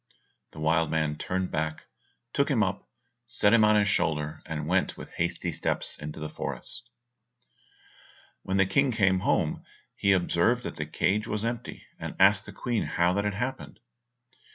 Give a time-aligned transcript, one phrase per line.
[0.53, 1.85] The wild man turned back,
[2.33, 2.89] took him up,
[3.27, 6.89] set him on his shoulder, and went with hasty steps into the forest.
[8.41, 9.63] When the King came home,
[9.95, 11.27] he observed the empty cage,
[11.99, 13.79] and asked the Queen how that had happened?